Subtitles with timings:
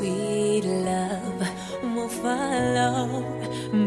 [0.00, 1.40] sweet love
[1.82, 3.22] will follow.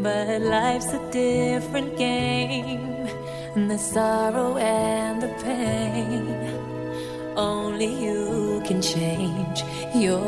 [0.01, 3.07] But life's a different game,
[3.55, 6.25] and the sorrow and the pain.
[7.35, 9.63] Only you can change
[9.95, 10.19] your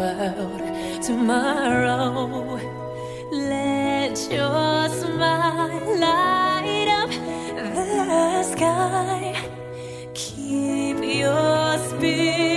[0.00, 0.62] world
[1.08, 2.58] tomorrow.
[3.30, 7.10] Let your smile light up
[7.76, 9.36] the sky.
[10.14, 12.51] Keep your spirit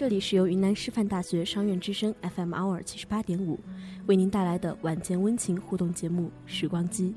[0.00, 3.60] 这里是由云南师范大学商院之声 FM Hour 七十八点五
[4.06, 7.08] 为您带来的晚间温情互动节目《时光机》，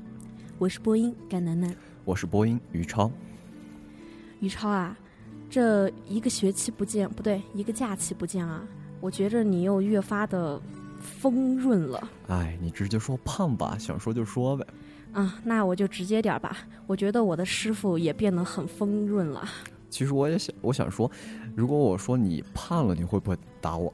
[0.58, 1.74] 我是播音甘楠楠。
[2.04, 3.10] 我是播音于超。
[4.40, 4.94] 于超啊，
[5.48, 8.62] 这一个学期不见，不对，一个假期不见啊，
[9.00, 10.60] 我觉着你又越发的
[11.00, 14.66] 丰润了哎，你直接说胖吧，想说就说呗。
[15.14, 15.40] 啊。
[15.42, 19.48] 那我就直接点吧，我觉得我的师傅也变得很丰润了。
[19.88, 21.08] 其实我也想，我想说，
[21.54, 23.92] 如果我说你胖了，你会不会打我？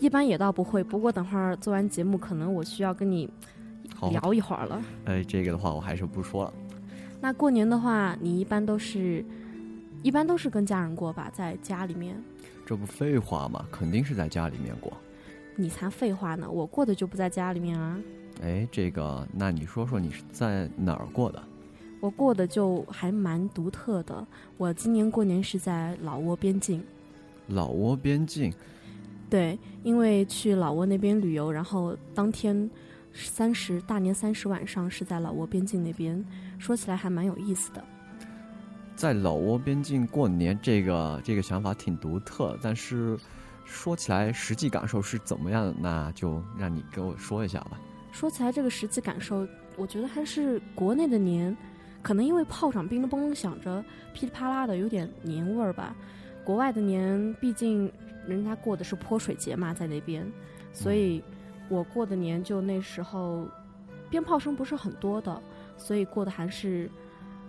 [0.00, 3.28] 一般也倒不会，不过等会儿做完节目，可能我需要跟你，
[4.10, 4.82] 聊一会儿了。
[5.04, 6.52] 哎，这个的话我还是不说了。
[7.20, 9.24] 那过年的话，你一般都是，
[10.02, 12.20] 一般都是跟家人过吧，在家里面。
[12.64, 13.64] 这不废话吗？
[13.70, 14.92] 肯定是在家里面过。
[15.54, 18.00] 你才废话呢，我过的就不在家里面啊，
[18.42, 21.42] 哎，这个，那你说说你是在哪儿过的？
[22.02, 24.26] 我过得就还蛮独特的。
[24.56, 26.82] 我今年过年是在老挝边境，
[27.46, 28.52] 老挝边境，
[29.30, 32.68] 对，因为去老挝那边旅游，然后当天
[33.12, 36.22] 三十大年三十晚上是在老挝边境那边，
[36.58, 37.84] 说起来还蛮有意思的。
[38.96, 43.16] 在老挝边境过年，这个这个想法挺独特，但是
[43.64, 47.80] 说起来实际感受是怎么样的，那就让你给我说一下吧。
[48.10, 49.46] 说起来这个实际感受，
[49.76, 51.56] 我觉得还是国内的年，
[52.02, 55.94] 可能因为炮仗乒咚乓响着，噼里啪啦的有点年味儿吧。
[56.44, 57.90] 国外的年，毕竟
[58.26, 60.26] 人家过的是泼水节嘛，在那边，
[60.72, 61.22] 所以
[61.68, 63.46] 我过的年就那时候
[64.10, 65.40] 鞭炮声不是很多的，
[65.76, 66.90] 所以过的还是，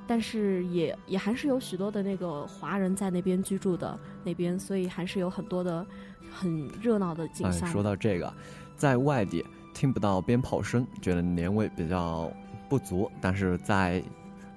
[0.05, 5.83] 但是也也还是有许多的那个华人在那边居住的那边，所以还是有很多的
[6.31, 7.67] 很热闹的景哎，象。
[7.67, 8.31] 说到这个，
[8.75, 12.31] 在外地听不到鞭炮声，觉得年味比较
[12.69, 14.03] 不足；但是在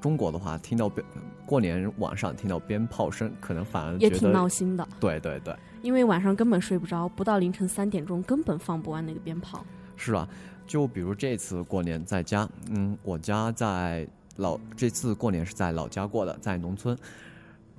[0.06, 1.04] 中国的话，听到鞭
[1.44, 9.66] 过年晚上听到鞭炮声，可能反而也挺闹心的，对对对，因为晚上根本睡不着，不到凌晨三点钟根本放不完那个鞭炮。
[9.96, 10.28] 是啊。
[10.64, 14.06] 就比如这次过年在家，嗯，我家在
[14.36, 16.96] 老这次过年是在老家过的，在农村。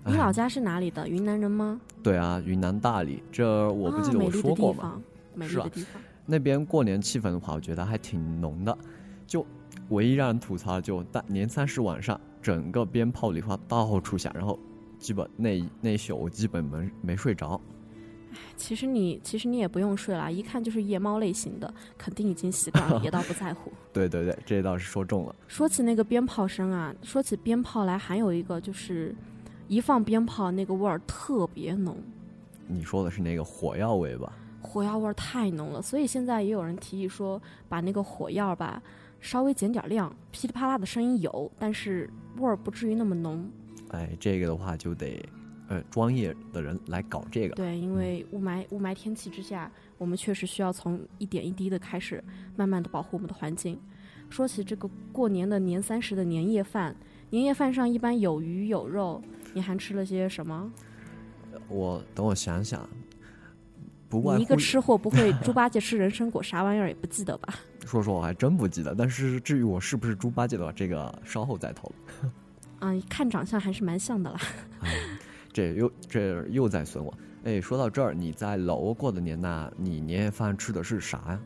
[0.03, 1.07] 哎你老家是哪里的？
[1.07, 1.79] 云南人吗？
[2.03, 4.79] 对啊，云南大理，这我不记得我啊美丽的说过吗？
[4.79, 5.01] 地方，
[5.33, 6.01] 美丽是啊的地方。
[6.25, 8.77] 那边过年气氛的话，我觉得还挺浓的。
[9.25, 9.45] 就
[9.89, 14.57] 唯一让人吐槽的就大年三十晚上，整个鞭炮礼花到处响，然后
[14.99, 17.59] 基本那那一宿我基本没没睡着。
[18.55, 23.71] 其实你其实你也不用睡了，一看就是夜猫类型的，肯定已经习惯了，也倒不在乎。
[23.93, 25.35] 对对对，这倒是说中了。
[25.47, 29.15] 说起那个鞭炮声啊，说起鞭炮来，还有一个就是，
[29.67, 31.97] 一放鞭炮那个味儿特别浓，
[32.67, 34.33] 你说的是那个火药味吧？
[34.61, 35.81] 火药味儿太浓了。
[35.81, 38.81] 所以现在也有人提议说，把那个火药吧
[39.19, 43.49] 稍微减点量，噼里啪啦的声音有，但是味儿不至于那么浓。
[43.89, 45.23] 哎，这个的话就得
[45.67, 47.55] 呃专业的人来搞这个。
[47.55, 52.23] 对，因为雾霾雾霾天气之下，我们确实需要从一点一滴的开始，
[52.55, 53.79] 慢慢的保护我们的环境。
[54.29, 56.95] 说起这个过年的年三十的年夜饭，
[57.29, 59.21] 年夜饭上一般有鱼有肉，
[59.53, 60.71] 你还吃了些什么？
[61.69, 62.87] 我等我想想，
[64.09, 67.53] 不外你一个吃货不会猪八戒吃人参果啥玩意儿也不记得吧？
[67.85, 68.95] 说说我还真不记得。
[68.95, 72.33] 但是至于我是不是猪八戒的话，这个稍后再讨论。
[72.79, 74.39] 啊，看长相还是蛮像的啦。
[75.51, 77.13] 这又这又在损我。
[77.43, 81.39] 哎，说到这儿，你在老挝过的年呐，你年夜饭吃的是啥呀？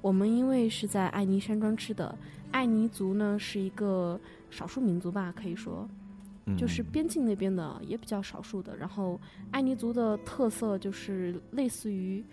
[0.00, 2.16] 我们因为是在爱尼山庄吃的，
[2.52, 4.18] 爱尼族呢是一个
[4.48, 6.07] 少数民族吧，可以说，嗯、
[6.56, 8.76] 就是边境那边的也比较少数的。
[8.76, 12.24] 然后爱尼族的特色就是类似于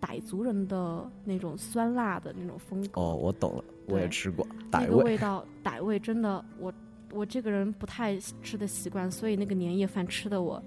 [0.00, 3.00] 傣族人的那种酸辣的那种风格。
[3.00, 4.88] 哦，我懂了，我也吃过那傣味。
[4.90, 6.72] 个味道， 傣味真的，我
[7.10, 10.62] 我这个人不太吃的习惯，所以那个年夜饭吃的我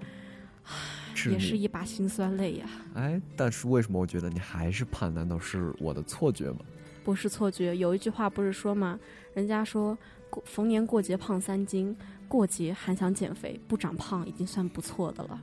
[1.30, 5.12] 也是一把辛酸泪呀、哎，但是为什么我觉得你还是胖？
[5.12, 6.58] 难道是我的错觉吗？
[7.04, 7.76] 不是错觉。
[7.76, 8.98] 有一句话不是说吗？
[9.34, 9.96] 人家说
[10.30, 11.96] 过逢年过节胖三斤，
[12.32, 15.38] 过节还想减肥，不长胖已经算不错的了。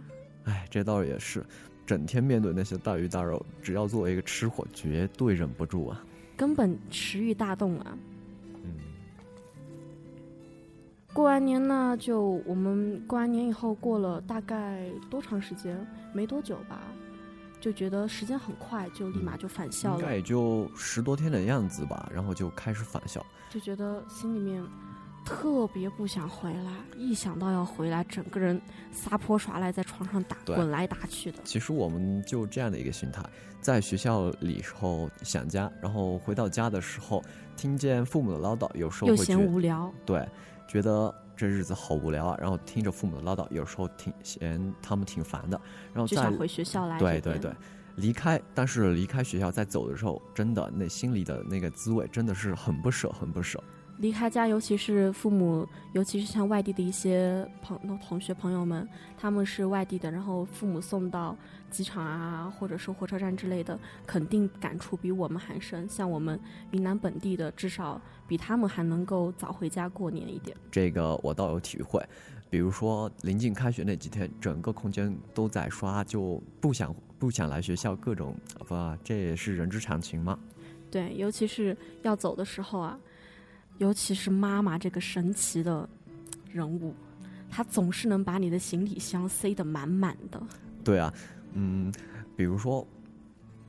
[0.45, 1.45] 哎，这倒也是，
[1.85, 6.03] 整天面对那些大鱼大肉，只要作为一个吃货，绝对忍不住啊。
[6.35, 7.95] 根本食欲大动啊！
[8.63, 8.73] 嗯，
[11.13, 15.85] 过完年呢，就我们过完年以后，过了大概多长时间？
[16.11, 16.81] 没多久吧，
[17.61, 23.23] 就觉得时间很快，就立马就返校了应该，也就十多天的样子吧，然后就开始返校。
[23.47, 24.63] 就觉得心里面
[25.29, 28.59] 特别不想回来，一想到要回来，整个人
[28.91, 31.37] 撒泼耍赖，在床上打滚来打去的。
[31.43, 33.23] 其实我们就这样的一个心态，
[33.61, 37.23] 在学校里时候想家，然后回到家的时候
[37.55, 40.27] 听见父母的唠叨，有时候又嫌无聊，对，
[40.67, 45.61] 觉得这日子好无聊啊，然后听着父母的唠叨，有时候挺嫌他们挺烦的，
[45.93, 46.97] 然后再就想回学校来。
[46.97, 47.53] 对对对，，
[47.95, 53.63] 离开，但是离开学校再走的时候，真的那心里的那个滋味真的是很不舍，很不舍。
[53.99, 58.87] 离开家，尤其是父母，尤其是像外地的一些朋同学朋友们，
[59.17, 61.35] 他们是外地的，然后父母送到
[61.69, 63.77] 机场啊，或者是火车站之类的，
[64.07, 65.87] 肯定感触比我们还深。
[65.89, 66.39] 像我们
[66.71, 70.55] 云南本地的，至少比他们还能够早回家过年一点。
[70.71, 72.01] 这个我倒有体会，
[72.49, 78.33] 比如说临近开学那几天，整个空间都在刷，就不想不想来学校，各种
[78.65, 80.39] 不，这也是人之常情嘛。
[80.89, 82.97] 对，尤其是要走的时候啊，
[83.79, 85.87] 尤其是妈妈这个神奇的
[86.51, 86.93] 人物，
[87.49, 90.41] 她总是能把你的行李箱塞得满满的。
[90.83, 91.11] 对啊，
[91.53, 91.91] 嗯，
[92.35, 92.85] 比如说，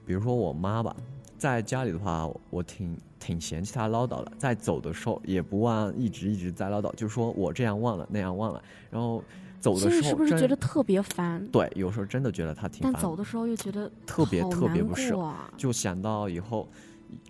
[0.05, 0.95] 比如说我妈吧，
[1.39, 9.23] 在家里的话，我挺挺嫌弃她唠叨的，在走的时候也不忘一直一直在唠叨，就说我这样忘了那样忘了，然后
[9.61, 11.47] 走的时候真是不是觉得特别烦？
[11.53, 15.33] 对，有时候真的觉得她挺但，走的时候又觉得特别特别不舍。
[15.57, 16.69] 就想到以后，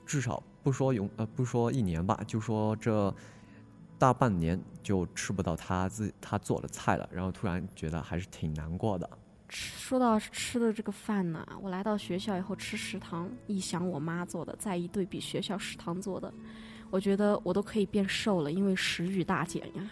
[0.07, 3.15] 至少不说永呃不说一年吧，就说这
[3.99, 9.09] 大半年就吃不到他自他做的菜了，然后突然觉得还是挺难过的。
[9.49, 16.33] 吃说到吃的这个饭呢，我来到学校以后吃食堂，一想我妈做的，再一对比学校食堂做的，
[16.91, 19.91] 我觉得我都可以变瘦了，因为食欲大减呀。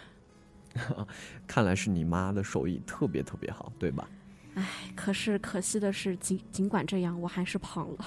[1.46, 4.08] 看来是你妈的手艺特别特别好，对吧？
[4.94, 8.06] 可是可惜的是，尽尽管这样，我还是胖了。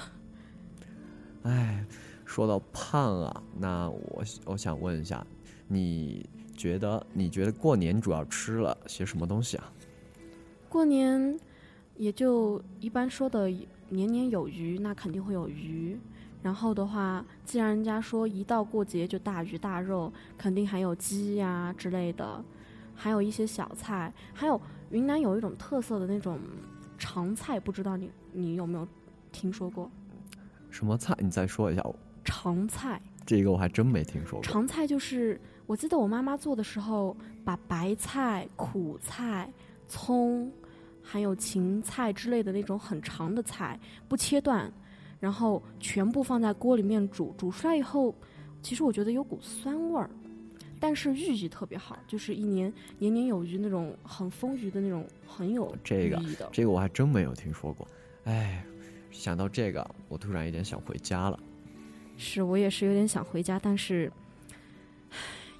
[1.43, 1.85] 哎，
[2.31, 5.27] 说到胖啊，那我我想问一下，
[5.67, 9.69] 你觉得你觉得过年主要吃了些什么东西啊？
[10.69, 11.37] 过年
[11.97, 13.49] 也就一般说的
[13.89, 15.99] 年年有余，那肯定会有鱼。
[16.41, 22.41] 然后的话，既然人家说一到过节就大鱼大肉，肯定还有鸡呀、之类的，
[22.95, 24.59] 还有一些小菜，还有
[24.89, 26.39] 云南有一种特色的那种
[26.97, 28.87] 长菜，不知道你你有没有
[29.33, 29.91] 听说过？
[30.69, 31.13] 什么菜？
[31.19, 31.85] 你再说一下，
[32.23, 34.41] 长菜，这个我还真没听说过。
[34.41, 39.51] 长菜就是我记得我妈妈做的时候，把白菜、苦菜、
[39.87, 40.51] 葱，
[41.01, 44.71] 还有芹菜之类的那种很长的菜不切断，
[45.19, 48.13] 然后全部放在锅里面煮，煮出来以后，
[48.61, 50.09] 其实我觉得有股酸味儿，
[50.79, 56.21] 但是寓意特别好，就是一年年年有余那种很丰腴的那种，很有这个。
[56.51, 57.87] 这个我还真没有听说过。
[58.25, 58.63] 哎，
[59.09, 61.39] 想到这个，我突然有点想回家了。
[62.21, 64.11] 是我也是有点想回家，但是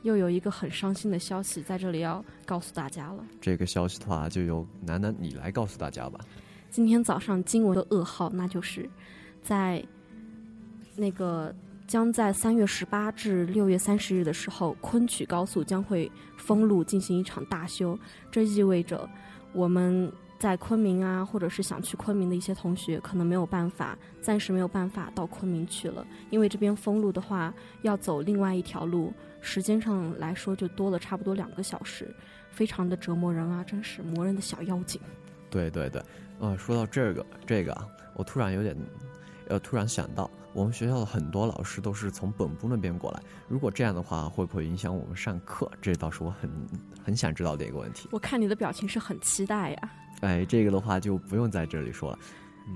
[0.03, 3.25] 又有一个很伤心的消息在这里要告诉大家了。
[3.41, 6.19] 这个消息的话，就由楠楠你来告诉大家吧。
[6.69, 8.87] 今天早上惊闻的噩耗，那就是
[9.41, 9.83] 在
[10.95, 11.53] 那个
[11.87, 17.97] 将在三月十八至六月三十日的时候，昆曲高速将会封路进行一场大修。
[18.31, 19.09] 这意味着
[19.51, 32.11] 我们在昆明啊，或者是想去昆明的一些同学，可能没有办法，暂时没有办法到昆明去了，因为这边封路的话，要走另外一条路，时间上来说就多了差不多两个小时，
[32.49, 34.99] 非常的折磨人啊，真是磨人的小妖精。
[35.51, 36.01] 对对对，
[36.39, 38.75] 呃，说到这个这个啊，我突然有点，
[39.47, 45.71] 呃，突然想到，我们学校的很多老师都是从本部那边过来，如果这样的话，会不会影响我们上课？
[45.79, 46.49] 这倒是我很
[47.05, 48.09] 很想知道的一个问题。
[48.11, 49.91] 我看你的表情是很期待呀。
[50.21, 52.19] 哎，这个的话就不用在这里说了。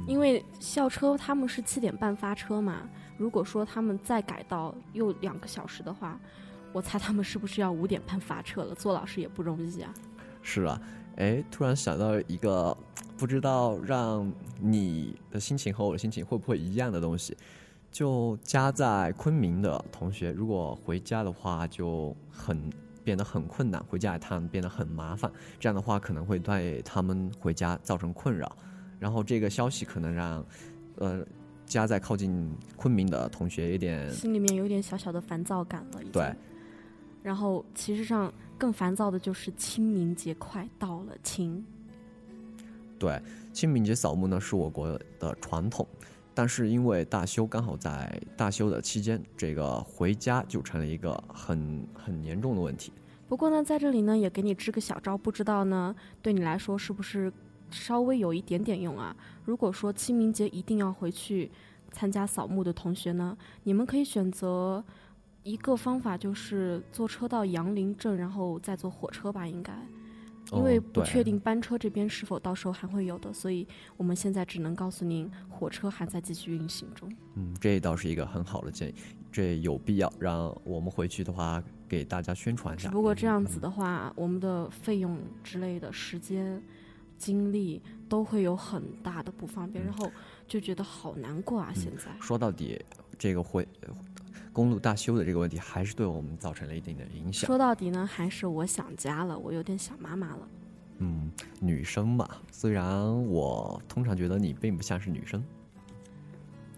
[0.08, 2.82] 因为校车他们是七点半发车嘛，
[3.18, 6.20] 如果说他们再改到又两个小时的话，
[6.74, 8.76] 我猜他们是不是要五点半发车了？
[8.76, 9.94] 做老师也不容易啊。
[10.42, 10.82] 是啊，
[11.18, 12.76] 哎，突然想到一个，
[13.16, 17.38] 不知道让你的心情和我的心情会不会一样的东西。
[17.92, 22.70] 就家在昆明的同学，如果回家的话，就很
[23.06, 25.32] 变得很困难，回家一趟变得很麻烦。
[25.58, 28.58] 这样的话，可能会对他们回家造成困扰。
[29.00, 30.44] 然后这个消息可能让，
[30.98, 31.24] 呃，
[31.66, 36.34] 家在靠近昆明的同学有点心里面有点小小的烦躁感了，对。
[37.22, 41.64] 然后其实上更烦躁的就是清明节快到了，清。
[42.98, 43.22] 对，
[43.52, 44.88] 清明节扫墓呢是我国
[45.20, 45.86] 的传统，
[46.36, 52.92] 但是因为大修刚好在大修的期间，这个回家就成了一个很很严重的问题。
[53.28, 57.32] 不过呢，在这里呢也给你支个小招，不知道呢对你来说是不是
[57.72, 59.16] 稍微有一点点用啊？
[59.46, 61.50] 如果说清明节一定要回去
[61.92, 64.84] 参加扫墓的同学呢，你们可以选择
[65.44, 69.74] 一个方法，就是坐车到杨林镇，然后再坐火车吧，应该。
[70.52, 77.12] 因为不确定班车这边是否到时候还会有的，所以我们现在只能告诉您，火车还在继续运行中。
[77.34, 78.96] 嗯，这倒是一个很好的建议，
[79.32, 82.88] 这有必要让我们回去的话给大家宣传一下。
[82.88, 86.62] 只不过这样子的话，我们的费用之类的时间、
[87.18, 90.12] 精力都会有很大的不方便，然后
[90.48, 91.72] 就觉得好难过啊！
[91.74, 92.80] 现在说到底，
[93.18, 93.68] 这个回
[94.56, 97.46] 公路大修的这个问题，还是对我们造成了一定的影响。
[97.46, 100.48] 说到底呢，还是我想家了，我有点想妈妈了。
[101.00, 105.44] 嗯，女生嘛，虽然我通常觉得你并不像是女生，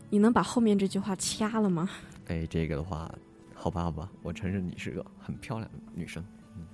[0.10, 1.88] 你能把后面这句话掐了吗？
[2.26, 3.14] 哎，这个的话，
[3.54, 6.26] 好吧，好吧，我承认你是个很漂亮的女生。
[6.56, 6.66] 嗯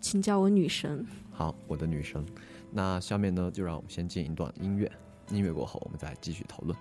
[0.00, 1.04] 请叫我女神。
[1.30, 2.24] 好，我的女神。
[2.70, 4.90] 那下面呢，就让我们先进一段音乐，
[5.30, 6.74] 音乐过后，我们再继续讨论。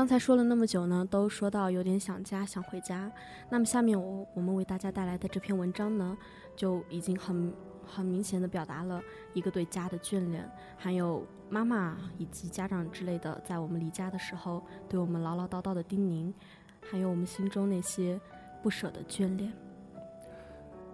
[0.00, 3.12] 刚才说了那么久呢，都说到有点想家，想回家。
[3.50, 6.16] 那么下面我我们为大家带来的这篇文章呢，
[6.56, 7.52] 就已经很
[7.86, 9.02] 很明显的表达了
[9.34, 16.32] 一个对家的眷恋，还有妈妈以及家长之类的，在我们离家的时候对我们唠唠叨叨的叮咛，
[16.80, 18.18] 还有我们心中那些
[18.62, 19.52] 不舍的眷恋。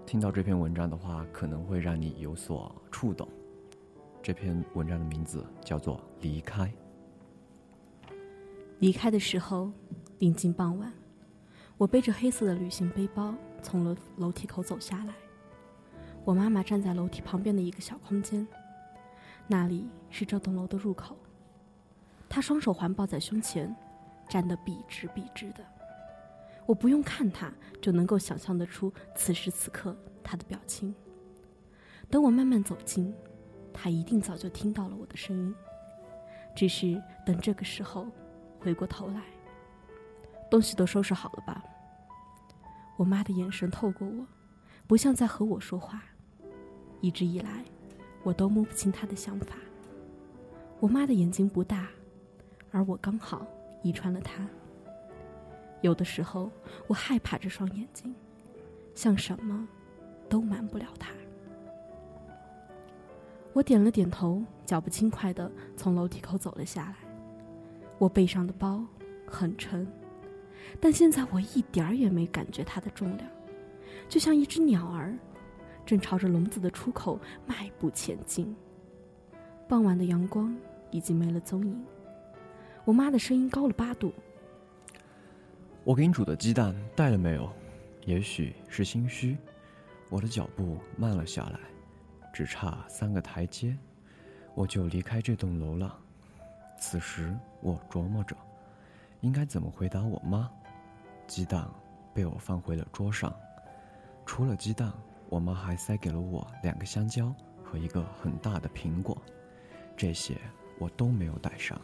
[0.04, 3.28] 听到这篇文章的话，可能会让你有所触动。
[4.20, 6.64] 这篇文章的名字叫做《离开》。
[8.78, 9.72] 离开的时候，
[10.18, 10.92] 临近傍晚，
[11.78, 15.14] 我背着黑色的旅行背包从楼楼梯口走下来。
[16.26, 18.46] 我妈妈站在楼梯旁边的一个小空间，
[19.46, 21.16] 那里是这栋楼的入口。
[22.28, 23.74] 她双手环抱在胸前，
[24.28, 25.64] 站得笔直笔直的。
[26.66, 30.94] 我不用看她，就能够想象得出此时此刻她的表情。
[32.10, 33.14] 等我慢慢走近，
[33.72, 35.54] 她一定早就听到了我的声音，
[36.54, 38.06] 只是等这个时候。
[38.60, 39.22] 回过头来，
[40.50, 41.62] 东西都收拾好了吧？
[42.96, 44.26] 我妈的眼神透过我，
[44.86, 46.02] 不像在和我说话。
[47.00, 47.64] 一直以来，
[48.22, 49.56] 我都摸不清她的想法。
[50.80, 51.88] 我妈的眼睛不大，
[52.70, 53.46] 而我刚好
[53.82, 54.46] 遗传了她。
[55.82, 56.50] 有的时候，
[56.86, 58.14] 我害怕这双眼睛，
[58.94, 59.68] 像什么
[60.28, 61.10] 都瞒不了她。
[63.52, 67.05] 我点了点头，脚步轻快地从楼梯口走了下来。
[67.98, 68.84] 我背上的包
[69.26, 69.86] 很沉，
[70.80, 73.28] 但现在我一点儿也没感觉它的重量，
[74.08, 75.16] 就像一只鸟儿，
[75.84, 78.54] 正朝着笼子的出口迈步前进。
[79.68, 80.56] 傍晚的阳光
[80.90, 81.84] 已经没了踪影，
[82.84, 84.12] 我妈的声音高了八度。
[85.82, 87.50] 我给你煮的鸡蛋带了没有？
[88.04, 89.36] 也许是心虚，
[90.08, 91.58] 我的脚步慢了下来，
[92.32, 93.76] 只差三个台阶，
[94.54, 95.98] 我就离开这栋楼了。
[96.78, 97.34] 此时
[97.66, 98.36] 我琢磨着，
[99.22, 100.48] 应该怎么回答我妈。
[101.26, 101.68] 鸡蛋
[102.14, 103.34] 被我放回了桌上，
[104.24, 104.92] 除了鸡蛋，
[105.28, 109.20] 我妈还塞给了我两个香蕉和一个很大的苹果，
[109.96, 110.38] 这些
[110.78, 111.76] 我都没有带上。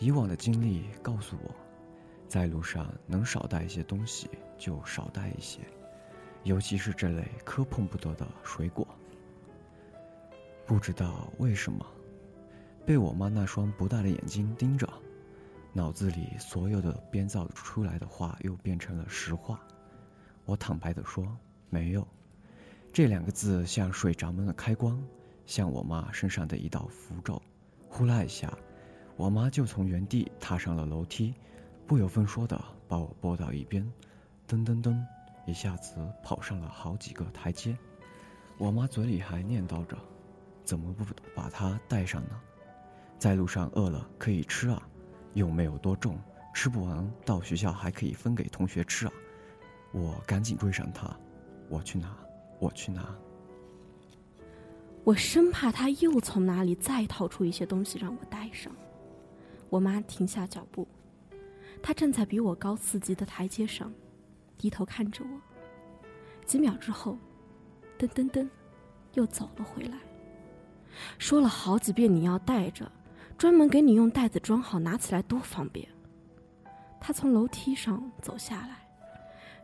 [0.00, 1.54] 以往的经历告诉我，
[2.26, 5.60] 在路上能少带一些东西就少带一些，
[6.42, 8.84] 尤其是这类磕碰不得的水果。
[10.66, 11.86] 不知道为什么。
[12.86, 14.88] 被我妈那双不大的眼睛盯着，
[15.72, 19.60] 脑子里所有的编造出来的话又变成了实话。
[20.44, 21.26] 我坦白地说
[21.70, 22.06] ：“没有。”
[22.92, 24.96] 这两个字像水闸门的开关，
[25.46, 27.40] 像我妈身上的一道符咒。
[27.88, 28.52] 呼啦一下，
[29.16, 31.34] 我妈就从原地踏上了楼梯，
[31.86, 33.82] 不由分说的把我拨到一边，
[34.46, 35.02] 噔噔噔，
[35.46, 37.76] 一下子跑上了好几个台阶。
[38.58, 39.96] 我妈嘴里还念叨着
[40.64, 42.40] ：“怎么不把它带上呢？
[43.18, 44.82] 在路上饿了可以吃啊，
[45.32, 46.18] 又没有多重，
[46.54, 49.12] 吃不完到学校还可以分给同学吃啊。”
[49.92, 51.16] 我赶紧追上他，
[51.68, 52.16] 我去拿，
[52.58, 53.14] 我去拿。
[55.04, 58.74] 我生怕他又从哪里再掏出一些东西让我带上。
[59.68, 60.88] 我妈停下脚步，
[61.82, 63.92] 她站在比我高四级的台阶上，
[64.58, 65.40] 低头看着我。
[66.44, 67.16] 几秒之后，
[67.98, 68.48] 噔噔噔，
[69.12, 69.98] 又走了回来。
[71.18, 72.90] 说了好几遍你要带着，
[73.36, 75.86] 专门给你用袋子装好，拿起来多方便。
[77.00, 78.88] 她从楼梯上走下来，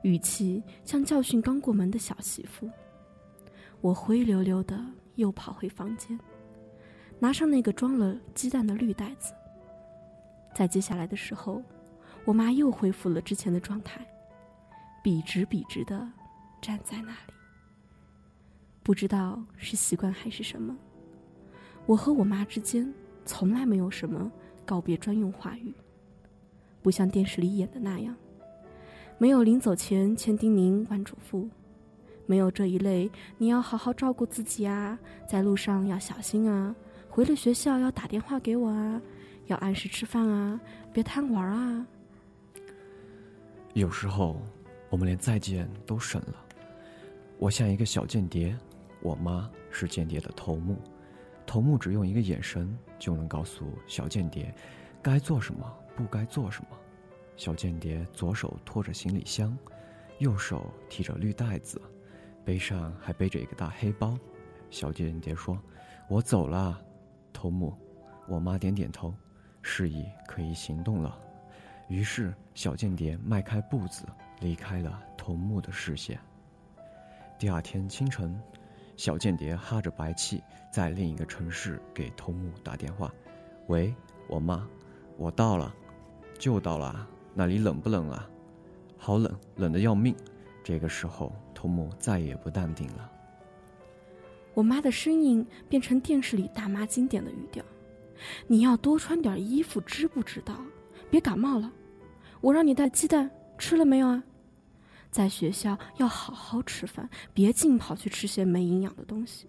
[0.03, 2.69] 语气像教训刚过门的小媳妇。
[3.81, 4.79] 我灰溜溜的
[5.15, 6.19] 又跑回房间，
[7.19, 9.33] 拿上那个装了鸡蛋的绿袋子。
[10.55, 11.63] 在接下来的时候，
[12.27, 14.07] 我妈又恢复了之前的状态，
[15.03, 16.07] 笔直笔直的
[16.61, 17.33] 站在那里。
[18.83, 20.77] 不知道是习惯还是什么，
[21.87, 22.93] 我和我妈之间
[23.31, 24.29] 从来没有什么
[24.67, 25.73] 告别专用话语，
[26.83, 28.13] 不像电视里演的那样，
[29.19, 31.49] 没有临走前千叮咛万嘱咐。
[32.27, 36.75] 没有这一类，你要好好照顾自己啊，在路上要小心啊，
[37.09, 39.01] 回了学校要打电话给我啊，
[39.47, 40.61] 要按时吃饭啊，
[40.93, 41.87] 别贪玩啊。
[43.75, 44.43] 有时候，
[44.89, 46.35] 我们连再见都省了。
[47.39, 48.59] 我像一个小间谍，
[49.01, 50.77] 我妈是间谍的头目，
[51.51, 54.55] 头目只用一个眼神就能告诉小间谍
[55.03, 56.79] 该做什么，不该做什么。
[57.37, 59.59] 小间谍左手拖着行李箱，
[60.21, 61.83] 右手提着绿袋子。
[62.45, 64.17] 背上还背着一个大黑包，
[64.71, 65.61] 小间谍说
[66.09, 66.81] ：“我走了。”
[67.35, 67.77] 头目，
[68.29, 69.13] 我妈点点头，
[69.61, 71.19] 示意可以行动了。
[71.89, 74.07] 于是小间谍迈开步子
[74.39, 76.17] 离开了头目的视线。
[77.41, 78.41] 第二天清晨，
[79.01, 83.11] 小间谍哈着白气在另一个城市给头目打电话
[83.69, 83.95] ：“喂，
[84.29, 84.69] 我妈，
[85.17, 85.75] 我到了，
[86.39, 87.09] 就到了。
[87.33, 88.29] 那里冷不冷啊？
[88.99, 90.15] 好冷，冷的要命。”
[90.63, 91.33] 这个时候。
[91.55, 93.11] 头目再也不淡定了。
[94.55, 97.65] 我妈的声音变成电视里大妈经典的语调
[98.47, 100.57] ：“你要多穿点衣服，知不知道？
[101.11, 101.73] 别感冒了。
[102.43, 104.23] 我让你带鸡蛋，吃了没有啊？
[105.11, 109.47] 在学校要好好吃饭，别净跑去吃些没营养的东西。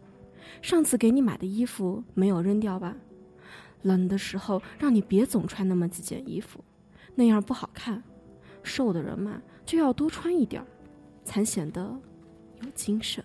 [0.61, 2.95] 上次给你买的衣服没有扔掉吧？
[3.83, 6.63] 冷的时候让你别总穿那么几件衣服，
[7.15, 8.03] 那样不好看。
[8.63, 10.67] 瘦的人嘛，就要多穿一点儿。”
[11.23, 11.95] 才显得
[12.61, 13.23] 有精神。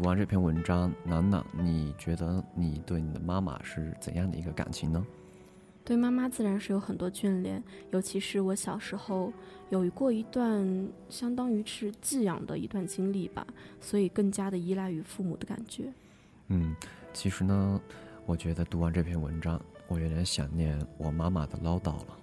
[0.00, 5.06] 读完这篇文章，楠楠，你觉得你对你的妈妈是怎样的一个感情呢？
[5.84, 9.30] 对妈妈自然是有很多眷恋，尤其是我小时候
[9.68, 13.46] 有过一段相当于是寄养的一段经历吧，
[13.78, 15.92] 所以更加的依赖于父母的感觉。
[16.48, 16.74] 嗯，
[17.12, 17.78] 其实呢，
[18.24, 22.16] 我觉得读完这篇文章，我有点想念我妈妈的唠叨了。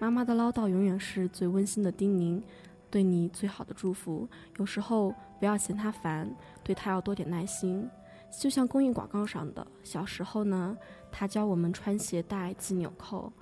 [0.00, 2.42] 妈妈的唠叨永远是最温馨的叮咛，
[2.90, 4.28] 对你最好的祝福。
[4.56, 6.28] 有时候不要嫌他烦，
[6.62, 7.88] 对他要多点耐心。
[8.30, 10.76] 就像公益广告上的，小时候呢。
[11.10, 13.32] 他教我们穿鞋带、系纽扣，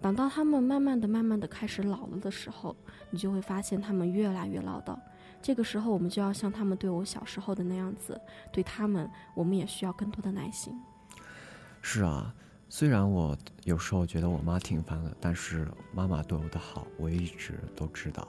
[0.00, 2.74] 等到他们慢慢的、慢慢的开始老了的时候，
[3.10, 4.98] 你就会发现他们越来越唠叨。
[5.42, 8.18] 这个时候，我们就要像他们对我小时候的那样子，
[8.50, 10.72] 对他们，我们也需要更多的耐心。
[11.82, 12.34] 是啊，
[12.70, 18.26] 虽然我有时候觉得我妈挺烦的，但是妈妈对我的好，我一直都知道。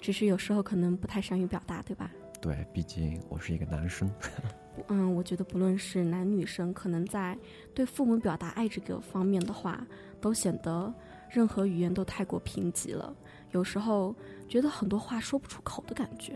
[0.00, 2.10] 只是有时候可能不太善于表达，对吧？
[2.44, 4.06] 对，毕竟我是一个男生。
[4.88, 7.38] 嗯，我觉得不论是男女生，可能在
[7.74, 9.86] 对父母表达爱这个方面的话，
[10.20, 10.92] 都显得
[11.30, 13.16] 任何语言都太过贫瘠了。
[13.52, 14.14] 有时候
[14.46, 16.34] 觉得很多话说不出口的感觉。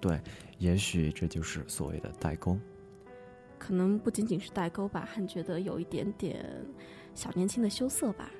[0.00, 0.20] 对，
[0.58, 2.56] 也许这就是所谓的代沟。
[3.58, 6.46] 可能不仅仅是代沟吧，还觉得有一点点
[7.16, 8.30] 小年轻的羞涩吧。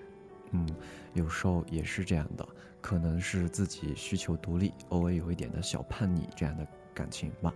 [0.52, 0.68] 嗯，
[1.14, 2.48] 有时候也是这样的，
[2.80, 6.64] 可能是自己需求独立，偶尔有一点的小叛逆这样的
[6.98, 7.54] 感情吧。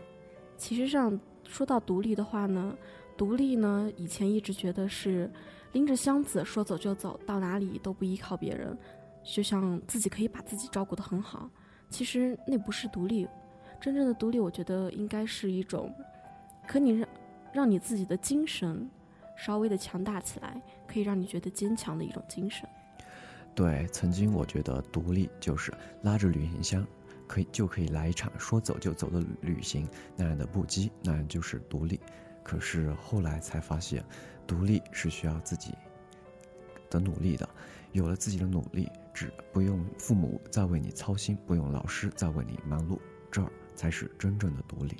[0.57, 1.19] 其实上。
[1.45, 2.75] 说到独立的话呢，
[3.15, 5.31] 独立呢，以前一直觉得是
[5.73, 8.79] 拎着箱子说走就走，到哪里都不依靠别人，
[9.23, 11.51] 就像自己可以把自己照顾得很好。
[11.91, 13.29] 其实那不是独立，
[13.81, 15.93] 真正的独立，我觉得应该是一种，
[16.67, 17.09] 可你让
[17.53, 18.89] 让你自己的精神
[19.37, 22.67] 稍微的强大起来，可以让你觉得坚强的一种精神。
[23.55, 26.87] 对，曾经我觉得独立就是拉着旅行箱，
[27.33, 31.99] 可以就可以来一场说走就走的旅行，那样的不羁，那样就是独立。
[32.43, 34.05] 可是后来才发现，
[34.47, 35.73] 独立是需要自己
[36.91, 37.49] 的努力的。
[37.93, 42.99] 有了自己的努力，只不用父母再为你操心，不用老师再为你忙碌，
[43.31, 44.95] 这儿才是真正的独立。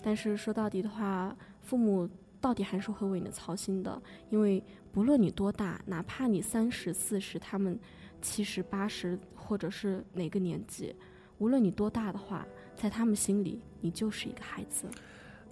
[0.00, 2.08] 但是说到底的话，父母
[2.40, 7.78] 到底还是会为你操心的，因为不论你多大，哪怕你三十四十，他们
[8.22, 10.96] 七十八十，或者是哪个年纪，
[11.38, 12.46] 无论你多大的话，
[12.76, 14.86] 在他们心里，你就是一个孩子。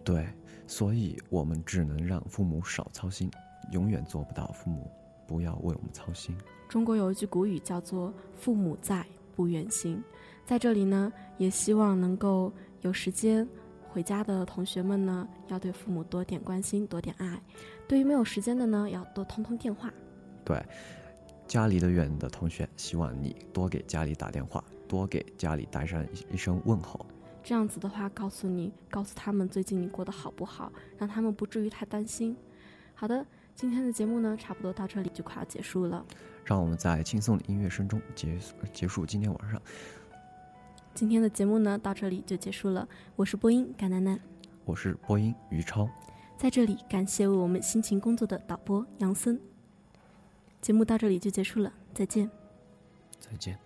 [0.03, 0.27] 对，
[0.67, 3.31] 所以我们只能让父母少操心，
[3.73, 4.91] 永远做不到父母
[5.27, 6.37] 不要为我们操心。
[6.69, 10.03] 中国有一句古语叫做“父母在，不远行”。
[10.45, 13.49] 在这里呢，也希望能够有时间
[13.89, 17.39] 回家的同学们呢，要对父母多点关心，多点爱；
[17.89, 19.93] 对于没有时间的呢，要多通通电话。
[20.45, 20.63] 对，
[21.47, 24.63] 家离得远的同学，希望你多给家里打电话，
[24.95, 27.05] 多给家里带上一一声问候。
[27.43, 32.37] 这样子的话，告诉你，告诉他们最近你过得好不好，让他们不至于太担心。
[32.95, 33.27] 好的，
[33.57, 36.07] 今天的节目呢，差不多到这里就快要结束了。
[36.45, 39.61] 让我们在轻松的音乐声中结束结束今天晚上。
[40.95, 42.89] 今天的节目呢，到这里就结束了。
[43.17, 44.21] 我是播音甘楠楠，
[44.65, 45.89] 我是播音于超，
[46.39, 49.39] 在这里感谢为我们辛勤工作的导播杨森。
[50.63, 52.31] 节目到这里就结束了，再见。
[53.21, 53.64] 再见。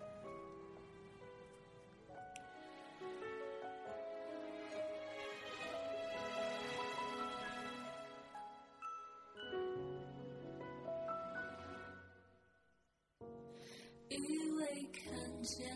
[14.11, 15.68] 以为看见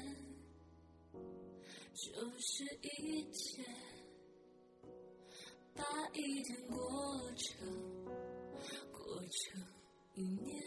[1.94, 3.62] 就是一切，
[5.74, 7.68] 把一天过成
[8.90, 9.62] 过成
[10.14, 10.62] 一年，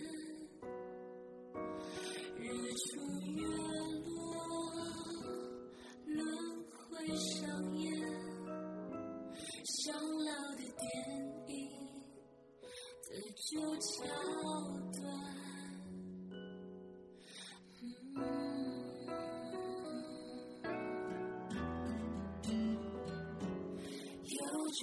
[24.46, 24.82] 有种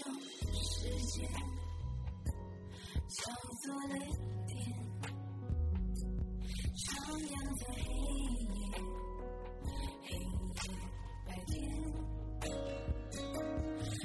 [0.53, 1.15] 时间
[3.09, 3.21] 叫
[3.63, 3.95] 做泪
[4.49, 4.53] 点，
[6.75, 6.85] 徜
[7.23, 7.81] 徉在黑
[8.53, 8.59] 夜，
[10.03, 10.65] 黑夜
[11.27, 11.53] 白天，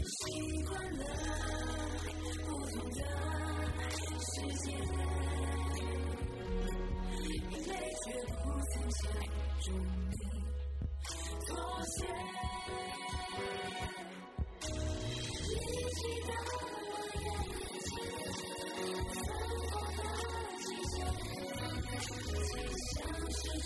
[0.06, 0.18] 习
[0.68, 1.02] 惯了
[2.22, 3.00] 不同的
[4.20, 4.32] 世
[4.64, 4.66] 界，
[7.32, 7.70] 眼泪
[8.04, 8.40] 却不
[8.70, 9.02] 曾想
[9.62, 9.66] 中
[10.12, 10.14] 你
[11.48, 11.50] 妥
[11.86, 11.98] 协。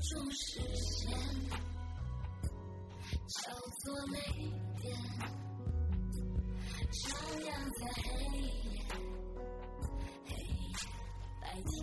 [0.00, 1.10] 种视线
[3.28, 3.52] 叫
[3.84, 4.16] 做泪
[4.80, 4.86] 点，
[6.92, 7.02] 徜
[7.40, 7.46] 徉
[7.78, 8.06] 在黑
[8.38, 8.40] 夜，
[10.24, 10.70] 黑夜
[11.40, 11.76] 白天，